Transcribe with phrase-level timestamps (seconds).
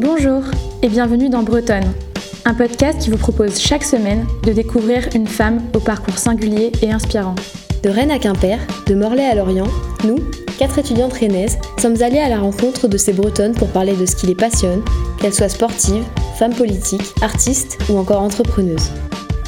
[0.00, 0.42] Bonjour
[0.80, 1.92] et bienvenue dans Bretonne,
[2.46, 6.90] un podcast qui vous propose chaque semaine de découvrir une femme au parcours singulier et
[6.90, 7.34] inspirant.
[7.82, 9.68] De Rennes à Quimper, de Morlaix à Lorient,
[10.04, 10.16] nous,
[10.58, 14.16] quatre étudiantes rennaises, sommes allées à la rencontre de ces Bretonnes pour parler de ce
[14.16, 14.82] qui les passionne,
[15.20, 16.04] qu'elles soient sportives,
[16.38, 18.90] femmes politiques, artistes ou encore entrepreneuses.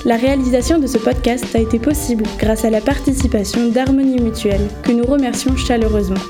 [0.05, 4.93] La réalisation de ce podcast a été possible grâce à la participation d'Harmonie Mutuelle, que
[4.93, 6.21] nous remercions chaleureusement.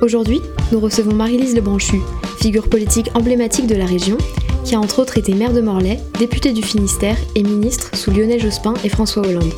[0.00, 0.40] Aujourd'hui,
[0.70, 2.00] nous recevons Marie-Lise Lebranchu,
[2.40, 4.16] figure politique emblématique de la région,
[4.64, 8.40] qui a entre autres été maire de Morlaix, députée du Finistère et ministre sous Lionel
[8.40, 9.52] Jospin et François Hollande.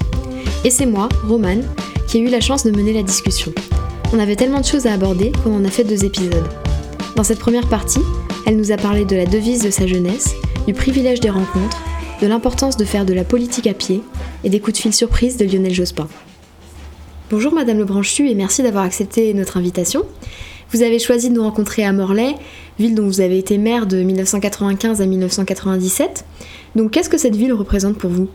[0.65, 1.65] Et c'est moi, Romane,
[2.09, 3.53] qui ai eu la chance de mener la discussion.
[4.15, 6.49] On avait tellement de choses à aborder qu'on en a fait deux épisodes.
[7.17, 8.01] Dans cette première partie,
[8.47, 10.35] elle nous a parlé de la devise de sa jeunesse,
[10.67, 11.83] du privilège des rencontres,
[12.23, 14.01] de l'importance de faire de la politique à pied
[14.43, 16.09] et des coups de fil surprise de Lionel Jospin.
[17.31, 20.03] Bonjour Madame Lebranchu et merci d'avoir accepté notre invitation.
[20.73, 22.35] Vous avez choisi de nous rencontrer à Morlaix,
[22.77, 26.25] ville dont vous avez été maire de 1995 à 1997.
[26.75, 28.27] Donc qu'est-ce que cette ville représente pour vous?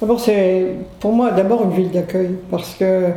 [0.00, 0.66] D'abord, c'est
[0.98, 3.10] pour moi d'abord une ville d'accueil parce que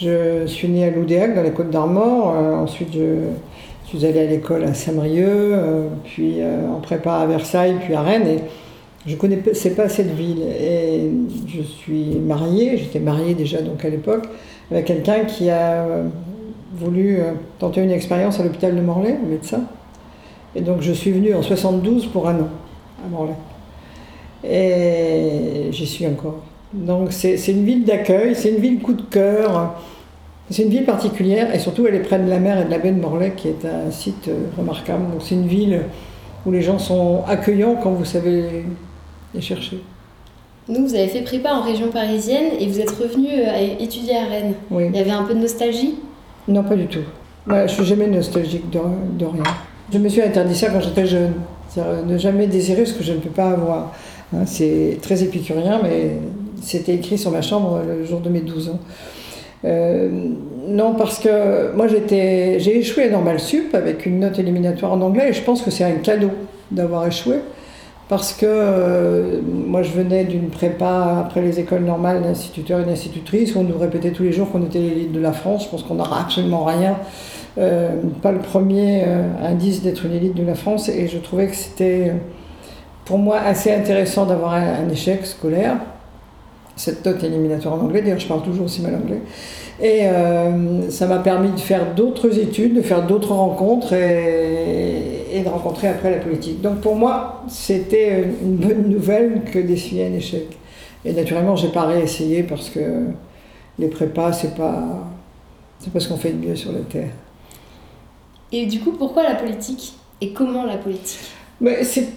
[0.00, 2.36] je suis née à Loudéac dans la Côte d'Armor.
[2.36, 7.26] Euh, ensuite, je suis allée à l'école à Saint-Brieuc, euh, puis euh, en prépa à
[7.26, 8.38] Versailles, puis à Rennes.
[9.08, 10.42] Je ne connaissais pas cette ville.
[10.42, 11.10] Et
[11.46, 14.26] je suis mariée, j'étais mariée déjà donc à l'époque,
[14.70, 15.84] avec quelqu'un qui a
[16.74, 17.18] voulu
[17.58, 19.62] tenter une expérience à l'hôpital de Morlaix, un médecin.
[20.54, 22.48] Et donc je suis venue en 72 pour un an
[23.04, 23.34] à Morlaix.
[24.44, 26.42] Et j'y suis encore.
[26.72, 29.74] Donc c'est une ville d'accueil, c'est une ville coup de cœur.
[30.50, 32.78] C'est une ville particulière et surtout elle est près de la mer et de la
[32.78, 35.10] baie de Morlaix qui est un site euh, remarquable.
[35.12, 35.82] Donc c'est une ville
[36.46, 38.64] où les gens sont accueillants quand vous savez
[39.34, 39.78] les chercher.
[40.68, 44.24] Nous, vous avez fait prépa en région parisienne et vous êtes revenu euh, étudier à
[44.24, 44.54] Rennes.
[44.70, 44.84] Oui.
[44.92, 45.94] Il y avait un peu de nostalgie?
[46.46, 47.04] Non, pas du tout.
[47.46, 48.78] Moi, je suis jamais nostalgique de,
[49.18, 49.42] de rien.
[49.92, 51.32] Je me suis interdit ça quand j'étais jeune.
[52.06, 53.94] Ne jamais désirer ce que je ne peux pas avoir.
[54.34, 56.16] Hein, c'est très épicurien, mais
[56.60, 58.80] c'était écrit sur ma chambre le jour de mes 12 ans.
[59.64, 60.08] Euh,
[60.68, 65.30] non, parce que moi j'ai échoué à Normal Sup avec une note éliminatoire en anglais
[65.30, 66.30] et je pense que c'est un cadeau
[66.70, 67.36] d'avoir échoué.
[68.08, 73.54] Parce que euh, moi je venais d'une prépa après les écoles normales d'instituteurs et d'institutrices
[73.54, 75.64] où on nous répétait tous les jours qu'on était l'élite de la France.
[75.64, 76.96] Je pense qu'on n'aura absolument rien.
[77.58, 77.90] Euh,
[78.22, 79.04] pas le premier
[79.42, 82.12] indice d'être une élite de la France et je trouvais que c'était
[83.04, 85.76] pour moi assez intéressant d'avoir un, échec scolaire
[86.76, 88.02] cette note éliminatoire en anglais.
[88.02, 89.20] D'ailleurs, je parle toujours aussi mal anglais.
[89.80, 95.48] Et euh, ça m'a permis de faire d'autres études, de faire d'autres rencontres et, de
[95.48, 96.60] rencontrer après la politique.
[96.60, 100.46] Donc pour moi, c'était une bonne nouvelle que d'essuyer un échec.
[101.04, 102.80] Et naturellement, j'ai pas réessayé parce que
[103.78, 105.08] les prépas, c'est pas,
[105.78, 107.10] c'est pas ce qu'on fait de mieux sur la terre.
[108.50, 111.20] Et du coup, pourquoi la politique Et comment la politique?
[111.60, 112.08] Mais c'est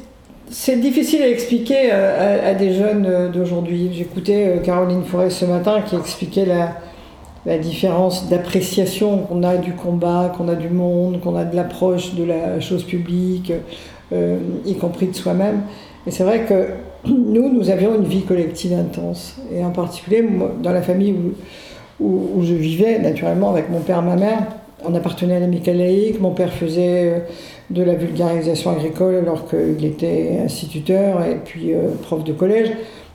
[0.51, 3.89] c'est difficile à expliquer euh, à, des jeunes euh, d'aujourd'hui.
[3.93, 6.75] J'écoutais euh, Caroline Forest ce matin qui expliquait la,
[7.57, 12.23] différence d'appréciation qu'on a du combat, qu'on a du monde, qu'on a de l'approche de
[12.23, 13.51] la chose publique,
[14.65, 15.61] y compris de soi-même.
[16.05, 16.67] Et c'est vrai que
[17.09, 19.37] nous, nous avions une vie collective intense.
[19.53, 20.23] Et en particulier,
[20.61, 21.13] dans la famille
[21.99, 24.39] où, où, je vivais, naturellement, avec mon père et ma mère,
[24.83, 26.19] on appartenait à l'amicale laïque.
[26.19, 27.23] Mon père faisait
[27.69, 32.71] de la vulgarisation agricole alors qu'il était instituteur et puis euh, prof de collège.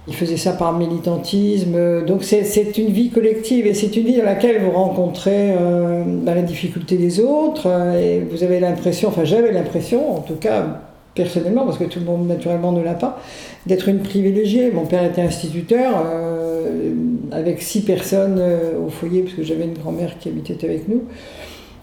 [0.09, 2.05] Il faisait ça par militantisme.
[2.05, 6.35] Donc c'est une vie collective et c'est une vie dans laquelle vous rencontrez euh, bah,
[6.35, 7.67] la difficulté des autres
[8.01, 10.81] et vous avez l'impression, enfin j'avais l'impression, en tout cas
[11.15, 13.21] personnellement, parce que tout le monde naturellement ne l'a pas,
[13.67, 14.71] d'être une privilégiée.
[14.71, 16.93] Mon père était instituteur euh,
[17.33, 18.41] avec six personnes
[18.87, 21.03] au foyer parce que j'avais une grand-mère qui habitait avec nous.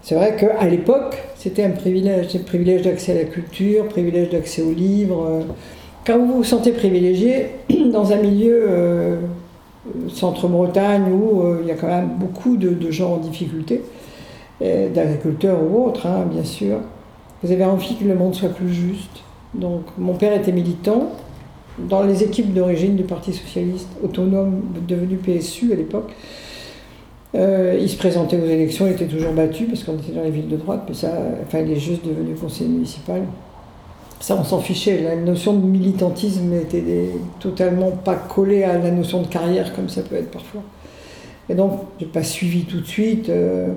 [0.04, 4.74] C'est vrai qu'à l'époque, c'était un privilège, privilège d'accès à la culture, privilège d'accès aux
[4.74, 5.44] livres.
[6.06, 7.48] Quand vous vous sentez privilégié
[7.92, 9.18] dans un milieu euh,
[10.10, 13.82] centre-Bretagne où euh, il y a quand même beaucoup de, gens en difficulté,
[14.62, 16.78] d'agriculteurs ou autres, hein, bien sûr,
[17.42, 19.24] vous avez envie que le monde soit plus juste.
[19.54, 21.10] Donc mon père était militant
[21.78, 26.14] dans les équipes d'origine du Parti socialiste, autonome, devenu PSU à l'époque.
[27.36, 30.30] Euh, il se présentait aux élections, il était toujours battu parce qu'on était dans les
[30.30, 31.12] villes de droite, mais ça,
[31.44, 33.24] enfin, il est juste devenu conseiller municipal.
[34.24, 35.02] Ça, on s'en fichait.
[35.02, 37.10] La notion de militantisme n'était
[37.42, 40.62] totalement pas collée à la notion de carrière comme ça peut être parfois.
[41.50, 43.28] Et donc, je n'ai pas suivi tout de suite.
[43.28, 43.74] Euh,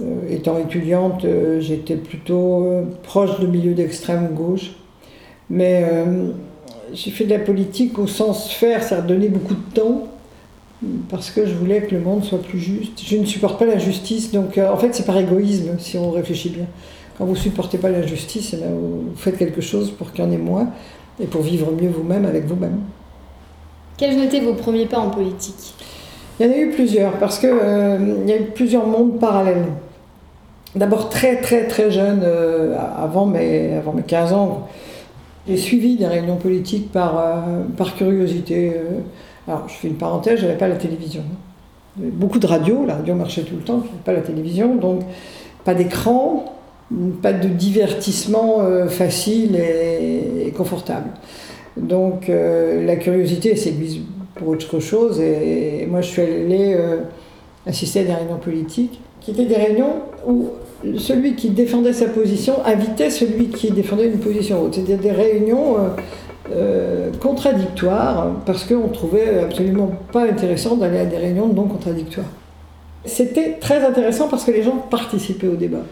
[0.00, 1.24] euh, étant étudiante,
[1.60, 2.66] j'étais plutôt
[3.04, 4.72] proche du milieu d'extrême gauche.
[5.50, 5.84] Mais
[6.92, 10.08] j'ai fait de la politique au sens faire, ça a donné beaucoup de temps
[11.08, 13.00] parce que je voulais que le monde soit plus juste.
[13.04, 16.10] Je ne supporte pas la justice, donc euh, en fait c'est par égoïsme si on
[16.10, 16.66] réfléchit bien.
[17.20, 20.38] Quand vous supportez pas l'injustice, eh vous faites quelque chose pour qu'il y en ait
[20.38, 20.68] moins
[21.22, 22.78] et pour vivre mieux vous-même avec vous-même.
[23.98, 25.74] Quels ont été vos premiers pas en politique?
[26.38, 29.66] Il y en a eu plusieurs, parce qu'il euh, y a eu plusieurs mondes parallèles.
[30.74, 34.68] D'abord très très très jeune, euh, avant, mes, avant mes 15 ans,
[35.46, 38.72] j'ai suivi des réunions politiques par, euh, par curiosité.
[39.46, 41.24] alors je fais une parenthèse, je n'avais pas la télévision.
[41.98, 45.02] Beaucoup de radio, la radio marchait tout le temps, je n'avais pas la télévision, donc
[45.66, 46.56] pas d'écran,
[47.22, 51.10] pas de divertissement facile et confortable.
[51.76, 54.00] Donc euh, la curiosité s'aiguise
[54.34, 56.98] pour autre chose et, moi je suis allée euh,
[57.66, 60.48] assister à des réunions politiques qui étaient des réunions où
[60.96, 64.76] celui qui défendait sa position invitait celui qui défendait une position autre.
[64.76, 65.76] C'était des réunions
[66.50, 72.30] euh, contradictoires parce qu'on trouvait absolument pas intéressant d'aller à des réunions non contradictoires.
[73.04, 75.84] C'était très intéressant parce que les gens participaient au débat.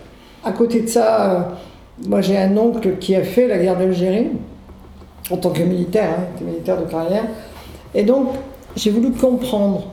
[0.45, 1.59] À côté de ça,
[2.07, 4.29] moi j'ai un oncle qui a fait la guerre d'Algérie
[5.31, 7.25] en tant que militaire, hein, militaire de carrière.
[7.95, 8.29] Et donc,
[8.77, 9.85] j'ai voulu comprendre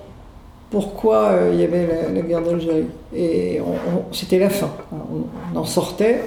[0.70, 2.86] pourquoi euh, il y avait la, guerre d'Algérie.
[3.16, 3.62] Et
[4.12, 4.70] c'était la fin.
[4.92, 6.22] On, en sortait,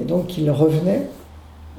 [0.00, 1.02] et donc il revenait.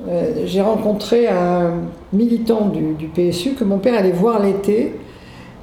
[0.07, 1.73] Euh, j'ai rencontré un
[2.13, 4.95] militant du, PSU que mon père allait voir l'été,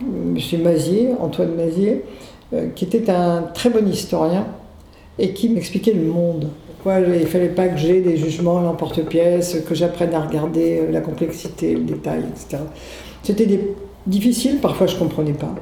[0.03, 0.37] M.
[0.63, 2.05] Mazier, Antoine Mazier,
[2.53, 4.47] euh, qui était un très bon historien
[5.19, 6.49] et qui m'expliquait le monde
[6.87, 10.93] il ne fallait pas que j'ai des jugements à l'emporte-pièce, que j'apprenne à regarder euh,
[10.93, 12.63] la complexité, le détail, etc.
[13.23, 13.49] C'était
[14.07, 15.55] difficile, parfois je ne comprenais pas.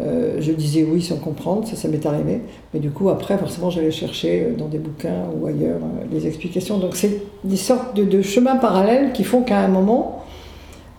[0.00, 2.40] Euh, je disais oui sans comprendre, ça, ça m'est arrivé.
[2.72, 5.80] Mais du coup, après, forcément, j'allais chercher euh, dans des bouquins ou ailleurs
[6.10, 6.78] les explications.
[6.78, 10.24] Donc, c'est des sortes de, chemins parallèles qui font qu'à un moment,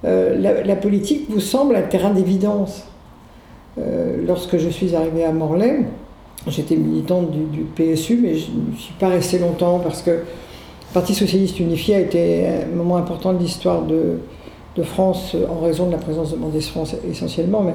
[0.04, 2.84] la, politique vous semble un terrain d'évidence.
[3.78, 5.86] lorsque je suis arrivée à Morlaix,
[6.48, 10.24] J'étais militante du, PSU, mais je ne suis pas restée longtemps parce que le
[10.94, 14.20] Parti socialiste unifié a été un moment important de l'histoire de,
[14.84, 17.74] France en raison de la présence de Mendès France essentiellement, mais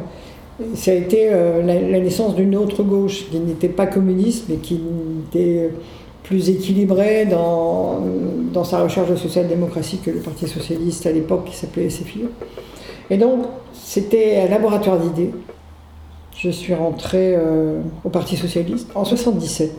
[0.75, 4.81] ça a été euh, la, naissance d'une autre gauche qui n'était pas communiste, mais qui
[5.31, 5.71] était
[6.25, 8.01] plus équilibrée dans,
[8.53, 12.29] dans sa recherche de social-démocratie que le Parti socialiste à l'époque qui s'appelait SFIO.
[13.11, 15.31] Et donc, c'était un laboratoire d'idées
[16.39, 19.73] je suis rentrée euh, au Parti Socialiste en 77.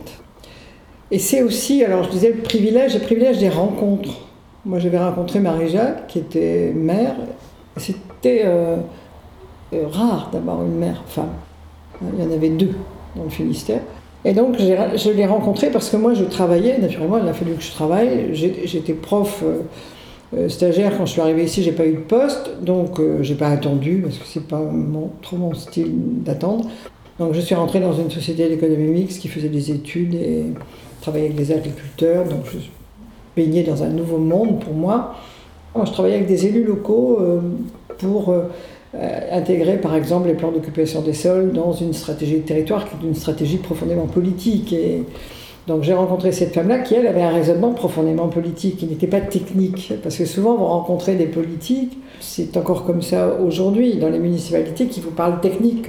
[1.10, 4.20] Et c'est aussi, alors je disais, le privilège, le privilège des rencontres.
[4.66, 7.16] Moi, j'avais rencontré Marie-Jacques, qui était mère.
[7.78, 8.76] C'était euh,
[9.72, 11.32] euh, rare d'avoir une mère femme.
[12.02, 12.74] Il y en avait deux
[13.16, 13.80] dans le Finistère.
[14.26, 17.62] Et donc, je l'ai rencontrée parce que moi, je travaillais, naturellement, il a fallu que
[17.62, 18.34] je travaille.
[18.34, 19.42] J'étais prof.
[20.48, 23.48] stagiaire, quand je suis arrivée ici, j'ai pas eu de poste, donc euh, j'ai pas
[23.48, 24.62] attendu parce que c'est pas
[25.22, 25.92] trop mon style
[26.22, 26.66] d'attendre.
[27.18, 30.44] Donc je suis rentrée dans une société d'économie mixte qui faisait des études et
[31.00, 32.58] travaillait avec des agriculteurs, donc je
[33.36, 35.16] baignais dans un nouveau monde pour moi.
[35.84, 37.40] Je travaillais avec des élus locaux euh,
[37.98, 38.34] pour
[39.30, 43.08] intégrer par exemple les plans d'occupation des sols dans une stratégie de territoire qui est
[43.08, 44.72] une stratégie profondément politique.
[44.72, 45.04] Et,
[45.70, 49.20] donc j'ai rencontré cette femme-là qui, elle, avait un raisonnement profondément politique, qui n'était pas
[49.20, 49.92] technique.
[50.02, 54.86] Parce que souvent, vous rencontrez des politiques, c'est encore comme ça aujourd'hui, dans les municipalités,
[54.86, 55.88] qui vous parlent technique,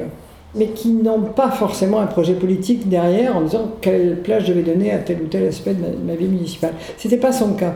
[0.53, 4.61] mais qui n'ont pas forcément un projet politique derrière en disant quelle place je vais
[4.61, 6.73] donner à tel ou tel aspect de ma, vie municipale.
[6.99, 7.73] Ce n'était pas son cas.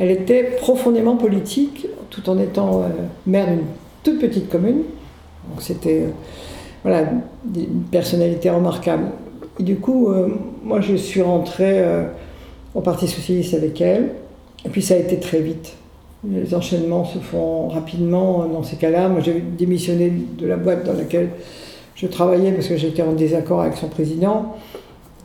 [0.00, 2.86] Elle était profondément politique, tout en étant euh,
[3.28, 3.60] maire d'une
[4.02, 4.82] toute petite commune.
[5.48, 6.10] Donc c'était euh,
[6.82, 7.04] voilà,
[7.54, 9.04] une personnalité remarquable.
[9.58, 10.28] Et du coup, euh,
[10.62, 12.04] moi, je suis rentrée euh,
[12.74, 14.12] au Parti Socialiste avec elle.
[14.64, 15.74] Et puis, ça a été très vite.
[16.28, 19.08] Les enchaînements se font rapidement dans ces cas-là.
[19.08, 21.30] Moi, j'ai démissionné de la boîte dans laquelle
[21.94, 24.56] je travaillais parce que j'étais en désaccord avec son président,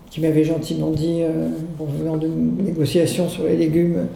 [0.10, 4.08] qui m'avait gentiment dit, euh, en venant de négociations sur les légumes,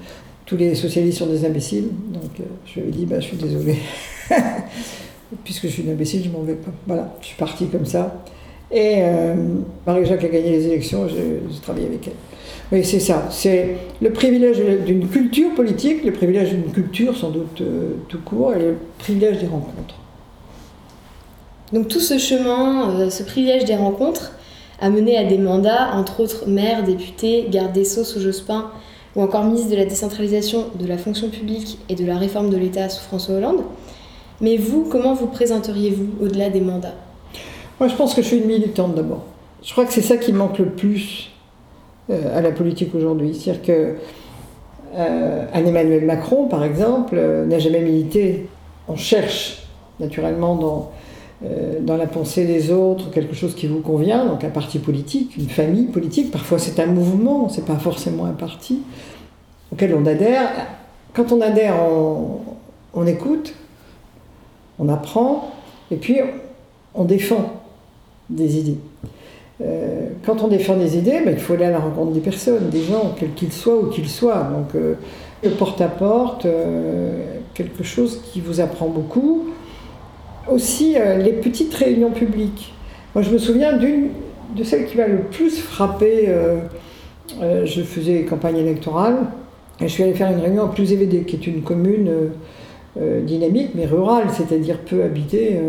[0.46, 1.90] tous les socialistes sont des imbéciles.
[2.14, 3.78] Donc, je lui ai dit, bah, je suis désolée.
[5.44, 6.72] Puisque je suis une imbécile, je m'en vais pas.
[6.88, 8.24] Voilà, je suis partie comme ça.
[8.76, 9.36] Et euh,
[9.88, 12.14] Marie-Jacques a gagné les élections, j'ai travaillé avec elle.
[12.74, 13.28] Oui, c'est ça.
[13.32, 18.54] C'est le privilège d'une culture politique, le privilège d'une culture sans doute euh, tout court,
[18.54, 19.96] et le privilège des rencontres.
[21.72, 24.34] Donc tout ce chemin, euh, ce privilège des rencontres,
[24.82, 28.72] a mené à des mandats, entre autres maire, député, garde des Sceaux sous Jospin,
[29.16, 32.58] ou encore ministre de la décentralisation de la fonction publique et de la réforme de
[32.58, 33.62] l'État sous François Hollande.
[34.42, 37.05] Mais vous, comment vous présenteriez-vous au-delà des mandats?
[37.80, 39.26] Moi, je pense que je suis une militante d'abord.
[39.62, 41.32] Je crois que c'est ça qui manque le plus
[42.10, 43.34] euh, à la politique aujourd'hui.
[43.34, 43.96] C'est-à-dire que
[44.96, 48.48] euh, Emmanuel Macron, par exemple, euh, n'a jamais milité.
[48.88, 49.64] On cherche
[50.00, 50.92] naturellement dans
[51.82, 55.50] dans la pensée des autres, quelque chose qui vous convient, donc un parti politique, une
[55.50, 58.82] famille politique, parfois c'est un mouvement, c'est pas forcément un parti,
[59.72, 60.50] auquel on adhère.
[61.14, 61.76] Quand on adhère,
[62.94, 63.54] on, écoute,
[64.80, 65.52] on apprend,
[65.92, 66.20] et puis
[66.96, 67.62] on défend
[68.30, 68.78] des idées.
[69.62, 72.70] Euh, quand on défend des idées, ben, il faut aller à la rencontre des personnes,
[72.70, 74.50] des gens, quels qu'ils soient ou qu'ils soient.
[74.54, 74.96] Donc euh,
[75.58, 76.48] porte-à-porte,
[77.54, 79.46] quelque chose qui vous apprend beaucoup
[80.50, 82.74] aussi euh, les petites réunions publiques.
[83.14, 84.10] Moi, je me souviens d'une
[84.56, 86.26] de celles qui m'a le plus frappé.
[86.28, 86.60] Euh,
[87.42, 89.18] euh, je faisais campagne électorale
[89.82, 92.12] et je suis allé faire une réunion à Plus qui est une commune
[92.98, 95.60] dynamique mais rurale, c'est-à-dire peu habitée.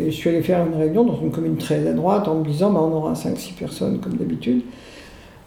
[0.00, 2.44] et je suis allé faire une réunion dans une commune très à droite en me
[2.44, 4.62] disant bah, on aura 5-6 personnes comme d'habitude.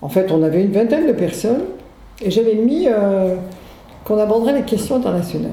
[0.02, 1.64] En fait, on avait une vingtaine de personnes
[2.22, 2.88] et j'avais mis
[4.04, 5.52] qu'on aborderait les questions internationales.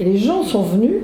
[0.00, 1.02] Et les gens sont venus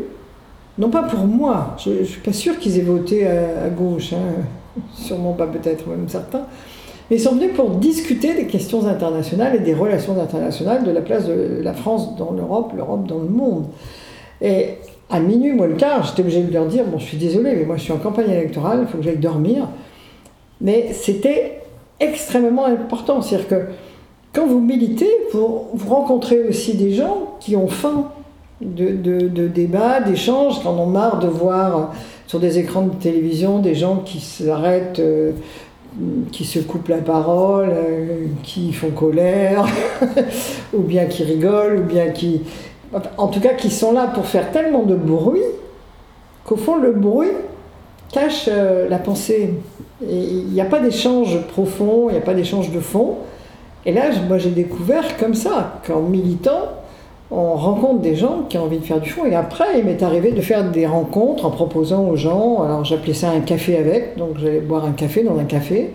[0.79, 4.81] non pas pour moi, je ne suis pas sûr qu'ils aient voté à, gauche, hein.
[4.95, 6.47] sûrement pas peut-être même certains,
[7.11, 11.01] mais ils sont venus pour discuter des questions internationales et des relations internationales, de la
[11.01, 13.67] place de la France dans l'Europe, l'Europe dans le monde.
[14.43, 14.75] Et
[15.11, 17.65] à minuit, moi le quart, j'étais obligée de leur dire, bon je suis désolée, mais
[17.65, 19.69] moi je suis en campagne électorale, il faut que j'aille dormir.
[20.61, 21.61] Mais c'était
[22.01, 23.67] extrêmement important, c'est-à-dire que
[24.35, 28.11] quand vous militez, vous, rencontrez aussi des gens qui ont faim
[28.61, 31.93] de, de, débats, d'échanges, quand on marre de voir
[32.27, 35.33] sur des écrans de télévision des gens qui s'arrêtent, euh,
[36.33, 39.67] qui se coupent la parole, euh, qui font colère,
[40.75, 42.43] ou bien qui rigolent, ou bien qui...
[43.19, 45.43] En tout cas, qui sont là pour faire tellement de bruit
[46.45, 47.29] qu'au fond, le bruit
[48.11, 49.55] cache euh, la pensée.
[50.01, 53.17] Il n'y a pas d'échange profond, il n'y a pas d'échange de fond.
[53.85, 56.78] Et là, moi, j'ai découvert comme ça, qu'en militant,
[57.31, 59.27] on rencontre des gens qui ont envie de faire du fond.
[59.27, 63.15] Et après, il m'est arrivé de faire des rencontres en proposant aux gens, alors j'appelais
[63.15, 65.91] ça un café avec, donc j'allais boire un café dans un café.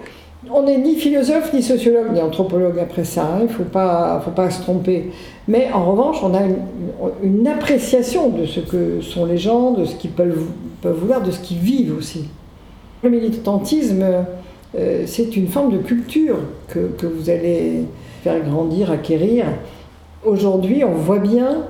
[0.52, 3.38] On n'est ni philosophe, ni sociologue, ni anthropologue après ça, hein.
[3.40, 5.10] il ne faut pas, faut pas se tromper.
[5.48, 6.42] Mais en revanche, on a
[7.24, 10.46] une, appréciation de ce que sont les gens, de ce qu'ils peuvent,
[10.84, 12.26] vouloir, de ce qu'ils vivent aussi.
[13.04, 14.04] Le militantisme,
[14.78, 16.38] euh, c'est une forme de culture
[16.68, 17.86] que vous allez
[18.24, 19.46] faire grandir, acquérir.
[20.26, 21.66] Aujourd'hui, on voit bien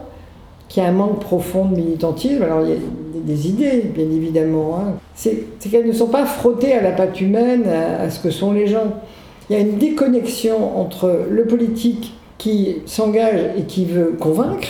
[0.70, 2.44] qu'il y a un manque profond de militantisme.
[2.44, 2.78] Alors, il y a
[3.26, 4.80] des idées, bien évidemment.
[4.80, 4.94] Hein.
[5.16, 8.68] C'est qu'elles ne sont pas frottées à la patte humaine, à, ce que sont les
[8.68, 8.94] gens.
[9.50, 14.70] Il y a une déconnexion entre le politique qui s'engage et qui veut convaincre,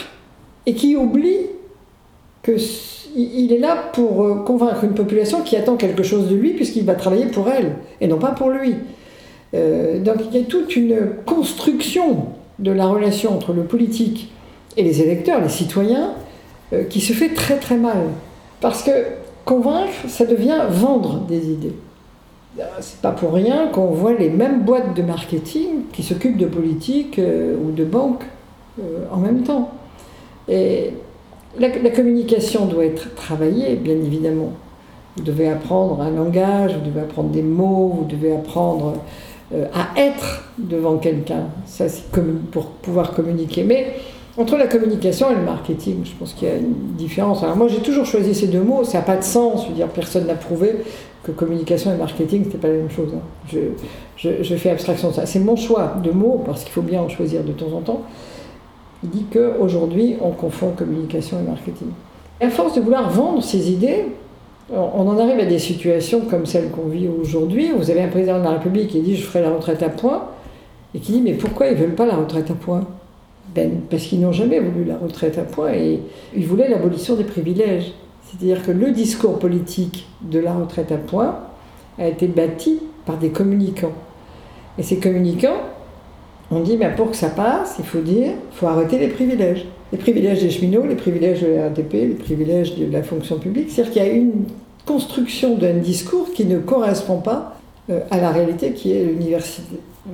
[0.66, 1.48] et qui oublie
[2.44, 6.86] qu'il est là pour euh, convaincre une population qui attend quelque chose de lui, puisqu'il
[6.86, 8.76] va travailler pour elle, et non pas pour lui.
[9.54, 12.28] Euh, donc il y a toute une construction
[12.60, 14.32] de la relation entre le politique
[14.78, 16.14] et les électeurs, les citoyens,
[16.74, 18.08] euh, qui se fait très très mal.
[18.62, 18.92] Parce que
[19.46, 21.76] convaincre, ça devient vendre des idées.
[22.60, 26.46] Euh, c'est pas pour rien qu'on voit les mêmes boîtes de marketing qui s'occupent de
[26.46, 28.24] politique euh, ou de banque
[29.12, 29.70] en même temps.
[30.50, 30.94] Et
[31.60, 34.54] la, communication doit être travaillée, bien évidemment.
[35.16, 38.96] Vous devez apprendre un langage, vous devez apprendre des mots, vous devez apprendre
[39.74, 41.48] à être devant quelqu'un.
[41.66, 42.04] Ça, c'est
[42.52, 43.64] pour pouvoir communiquer.
[43.64, 43.96] Mais
[44.38, 47.44] entre la communication et le marketing, je pense qu'il y a une différence.
[47.44, 48.84] Alors moi, j'ai toujours choisi ces deux mots.
[48.84, 49.64] Ça n'a pas de sens.
[49.66, 50.78] Je veux dire, personne n'a prouvé
[51.24, 53.10] que communication et marketing, c'était pas la même chose.
[53.16, 53.22] Hein.
[54.18, 55.26] Je, je, fais abstraction de ça.
[55.26, 58.02] C'est mon choix de mots, parce qu'il faut bien en choisir de temps en temps.
[59.04, 61.90] Il dit qu'aujourd'hui, on confond communication et marketing.
[62.42, 64.06] Et à force de vouloir vendre ses idées,
[64.74, 67.72] on en arrive à des situations comme celle qu'on vit aujourd'hui.
[67.78, 70.30] Vous avez un président de la République qui dit je ferai la retraite à point
[70.96, 72.86] et qui dit mais pourquoi ils ne veulent pas la retraite à point?
[73.54, 76.00] Ben, Parce qu'ils n'ont jamais voulu la retraite à point et
[76.36, 77.94] ils voulaient l'abolition des privilèges.
[78.26, 81.40] C'est-à-dire que le discours politique de la retraite à point
[82.00, 83.94] a été bâti par des communicants.
[84.80, 85.62] Et ces communicants
[86.50, 90.00] ont dit ben, pour que ça passe, il faut dire faut arrêter les privilèges les
[90.00, 93.70] privilèges des cheminots, les privilèges de la les privilèges de la fonction publique.
[93.70, 94.46] C'est-à-dire qu'il y a une
[94.86, 97.58] construction d'un discours qui ne correspond pas
[97.90, 99.04] euh, à la réalité qui est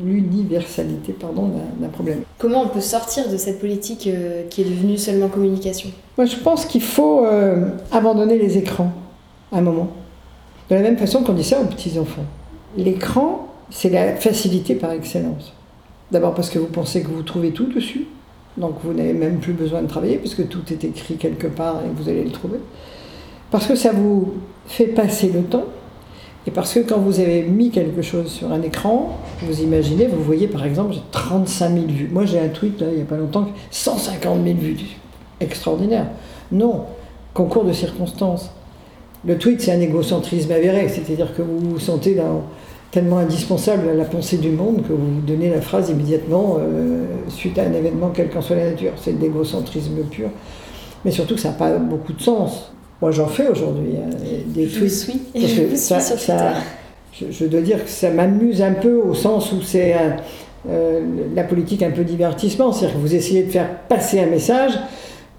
[0.04, 2.22] l'universalité d'un problème.
[2.38, 5.90] Comment on peut sortir de cette politique euh, qui est devenue seulement communication?
[6.18, 8.92] Moi, je pense qu'il faut euh, abandonner les écrans
[9.52, 9.90] à un moment.
[10.70, 12.26] De la même façon qu'on dit ça aux petits-enfants.
[12.78, 15.54] L'écran, c'est la facilité par excellence.
[16.12, 18.06] D'abord parce que vous pensez que vous trouvez tout dessus.
[18.58, 21.90] Donc vous n'avez même plus besoin de travailler puisque tout est écrit quelque part et
[21.96, 22.60] vous allez le trouver.
[23.52, 24.34] Parce que ça vous
[24.68, 25.66] fait passer le temps
[26.48, 30.24] et parce que quand vous avez mis quelque chose sur un écran, vous imaginez, vous
[30.24, 32.10] voyez par exemple, j'ai 35 000 vues.
[32.12, 34.78] Moi j'ai un tweet là, il n'y a pas longtemps, 150 000 vues.
[35.42, 36.08] Extraordinaire.
[36.52, 36.86] Non,
[37.34, 38.52] concours de circonstances.
[39.26, 42.18] Le tweet, c'est un égocentrisme avéré, c'est-à-dire que vous vous sentez
[42.92, 47.60] tellement indispensable à la pensée du monde que vous donnez la phrase immédiatement euh, suite
[47.60, 48.94] à un événement, quelle qu'en soit la nature.
[48.96, 50.30] C'est de l'égocentrisme pur.
[51.04, 52.72] Mais surtout que ça n'a pas beaucoup de sens.
[53.02, 54.10] Moi, j'en fais aujourd'hui hein,
[54.48, 55.10] des tweets.
[55.36, 56.00] Je suis, ça,
[57.14, 59.96] je, dois dire que ça m'amuse un peu au sens où c'est
[60.68, 61.02] euh,
[61.34, 62.72] la politique un peu divertissement.
[62.72, 64.74] C'est-à-dire que vous essayez de faire passer un message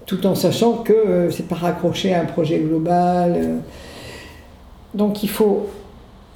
[0.05, 3.33] tout en sachant que euh, c'est pas raccroché à un projet global.
[3.35, 3.57] Euh.
[4.93, 5.67] Donc il faut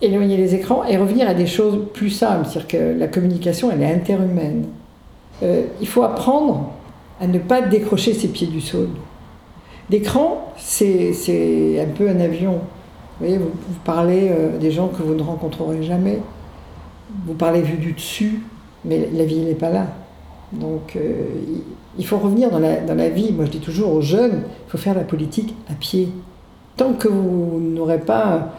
[0.02, 2.46] éloigner les écrans et revenir à des choses plus simples.
[2.46, 4.66] C'est-à-dire que la communication, elle est interhumaine.
[5.42, 6.72] il faut apprendre
[7.20, 8.90] à ne pas décrocher ses pieds du sol.
[9.90, 12.54] L'écran, c'est un peu un avion.
[12.54, 13.52] Vous voyez, vous,
[13.84, 16.20] parlez euh, des gens que vous ne rencontrerez jamais.
[17.26, 18.42] Vous parlez vu du dessus,
[18.84, 19.88] mais la vie n'est pas là.
[20.52, 21.26] Donc euh,
[21.98, 23.32] il faut revenir dans la, dans la vie.
[23.32, 26.10] Moi je dis toujours aux jeunes, il faut faire la politique à pied.
[26.78, 28.54] Tant que vous n'aurez pas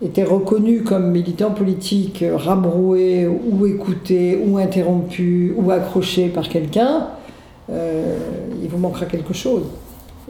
[0.00, 7.08] été reconnu comme militant politique, rabroué ou écouté ou interrompu ou accroché par quelqu'un,
[7.70, 8.16] euh,
[8.62, 9.64] il vous manquera quelque chose.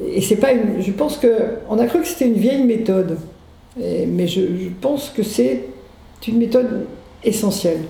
[0.07, 3.19] Et c'est pas une, je pense que on a cru que c'était une vieille méthode
[3.79, 4.41] mais je,
[4.81, 5.65] pense que c'est
[6.27, 6.87] une méthode
[7.25, 7.81] essentielle.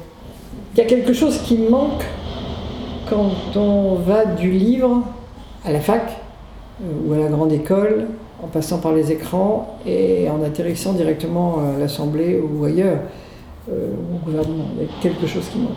[0.75, 2.05] Il y a quelque chose qui manque
[3.09, 5.03] quand on va du livre
[5.65, 6.21] à la fac
[6.83, 8.07] euh, ou à la grande école,
[8.43, 12.99] en passant par les écrans et en atterrissant directement à l'Assemblée ou ailleurs,
[13.71, 14.67] euh, au gouvernement.
[14.77, 15.73] Il y a quelque chose qui manque.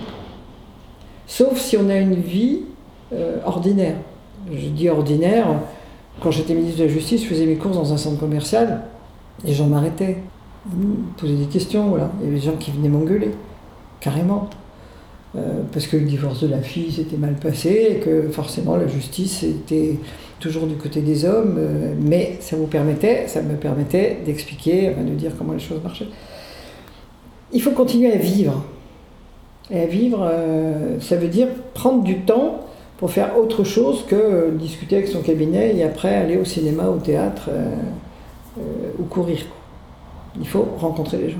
[1.25, 2.63] Sauf si on a une vie
[3.13, 3.95] euh, ordinaire.
[4.51, 5.47] Je dis ordinaire,
[6.19, 8.83] quand j'étais ministre de la Justice, je faisais mes courses dans un centre commercial.
[9.43, 10.17] Les gens m'arrêtaient,
[11.17, 12.11] posaient des questions, voilà.
[12.19, 13.31] Il y avait des gens qui venaient m'engueuler,
[13.99, 14.49] carrément.
[15.37, 18.87] Euh, parce que le divorce de la fille s'était mal passé et que forcément la
[18.87, 19.97] justice était
[20.41, 25.13] toujours du côté des hommes, euh, mais ça vous permettait, ça me permettait d'expliquer, de
[25.13, 26.09] dire comment les choses marchaient.
[27.53, 28.65] Il faut continuer à vivre.
[29.69, 32.59] Et à vivre, euh, ça veut dire prendre du temps
[33.01, 36.99] pour faire autre chose que discuter avec son cabinet et après aller au cinéma, au
[36.99, 37.49] théâtre.
[37.49, 37.75] Euh,
[38.99, 39.39] ou courir.
[40.39, 41.37] Il faut rencontrer les gens.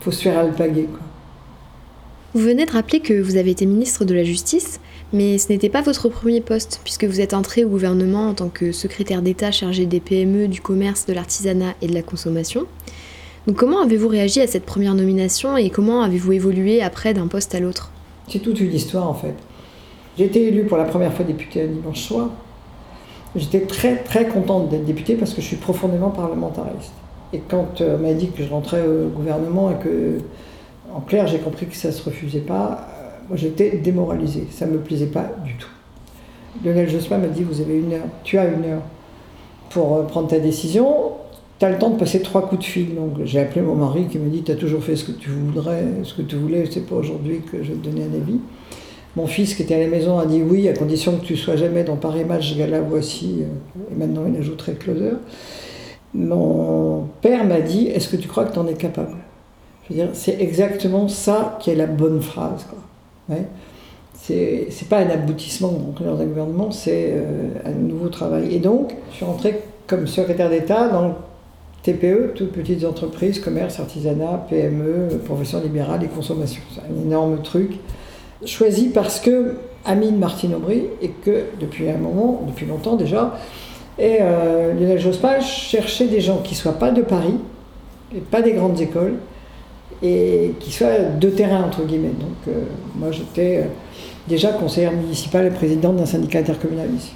[0.00, 0.88] Il faut se faire alpaguer.
[2.32, 4.80] Vous venez de rappeler que vous avez été ministre de la Justice,
[5.12, 8.48] mais ce n'était pas votre premier poste, puisque vous êtes entré au gouvernement en tant
[8.48, 12.66] que secrétaire d'État chargé des PME, du commerce, de l'artisanat et de la consommation.
[13.46, 17.54] Donc comment avez-vous réagi à cette première nomination et comment avez-vous évolué après d'un poste
[17.54, 17.90] à l'autre?
[18.28, 19.34] C'est toute une histoire en fait.
[20.20, 22.28] J'ai été élu pour la première fois député un dimanche soir.
[23.34, 26.92] J'étais très très contente d'être députée parce que je suis profondément parlementariste.
[27.32, 30.18] Et quand euh, on m'a dit que je rentrais au gouvernement et que,
[30.94, 34.46] en clair, j'ai compris que ça ne se refusait pas, euh, moi j'étais démoralisée.
[34.50, 35.70] Ça ne me plaisait pas du tout.
[36.62, 38.82] Lionel Jospin m'a dit Vous avez une heure, tu as une heure
[39.70, 41.12] pour euh, prendre ta décision.
[41.58, 42.94] Tu as le temps de passer trois coups de fil.
[42.94, 45.30] Donc j'ai appelé mon mari qui me dit Tu as toujours fait ce que tu
[45.30, 48.38] voudrais, ce que tu voulais, c'est pas aujourd'hui que je vais te donner un avis.
[49.16, 51.56] Mon fils qui était à la maison a dit oui, à condition que tu sois
[51.56, 55.10] jamais dans Paris Match, gala voici, euh, et maintenant il ajouterait closer.
[56.14, 59.16] Mon père m'a dit Est-ce que tu crois que tu en es capable?
[60.12, 62.64] C'est exactement ça qui est la bonne phrase.
[62.68, 63.36] Quoi.
[63.36, 63.44] Ouais.
[64.14, 68.54] C'est pas un aboutissement dans un gouvernement, c'est euh, un nouveau travail.
[68.54, 71.16] Et donc, je suis rentré comme secrétaire d'État dans
[71.82, 76.62] TPE, toutes petites entreprises, commerce, artisanat, PME, profession libérale et consommation.
[76.72, 77.72] C'est un énorme truc
[78.44, 83.38] choisi parce que Amine Martine Aubry, et que depuis un moment, depuis longtemps déjà,
[83.98, 87.34] et euh, Lionel Jospin cherchait des gens qui soient pas de Paris,
[88.14, 89.16] et pas des grandes écoles,
[90.02, 92.08] et qui soient de terrain, entre guillemets.
[92.08, 92.62] Donc euh,
[92.96, 93.64] moi j'étais euh,
[94.28, 97.12] déjà conseillère municipale et présidente d'un syndicat intercommunal ici.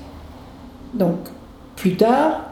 [0.95, 1.17] Donc
[1.77, 2.51] plus tard,